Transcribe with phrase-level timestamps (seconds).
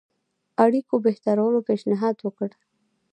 [0.63, 2.57] اړيکو بهترولو پېشنهاد وکړي.